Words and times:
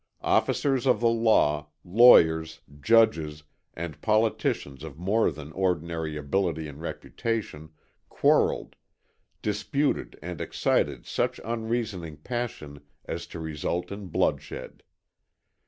Officers 0.23 0.87
of 0.87 0.99
the 0.99 1.07
law, 1.09 1.67
lawyers, 1.85 2.61
judges 2.79 3.43
and 3.75 4.01
politicians 4.01 4.83
of 4.83 4.97
more 4.97 5.29
than 5.29 5.51
ordinary 5.51 6.17
ability 6.17 6.67
and 6.67 6.81
reputation, 6.81 7.69
quarreled, 8.09 8.75
disputed 9.43 10.17
and 10.19 10.41
excited 10.41 11.05
such 11.05 11.39
unreasoning 11.45 12.17
passion 12.17 12.81
as 13.05 13.27
to 13.27 13.39
result 13.39 13.91
in 13.91 14.07
bloodshed. 14.07 14.81